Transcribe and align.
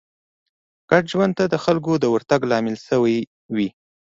ګډ 0.89 1.03
ژوند 1.13 1.33
ته 1.37 1.43
د 1.53 1.55
خلکو 1.63 1.93
د 1.99 2.05
ورتګ 2.13 2.41
لامل 2.51 2.75
شوې 2.87 3.17
وي 3.55 3.69